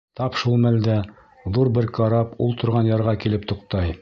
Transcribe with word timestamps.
Тап 0.19 0.37
шул 0.43 0.55
мәлдә 0.63 0.95
ҙур 1.59 1.71
бер 1.77 1.91
карап 2.01 2.35
ул 2.47 2.59
торған 2.65 2.95
ярға 2.97 3.19
килеп 3.27 3.51
туҡтай. 3.55 3.99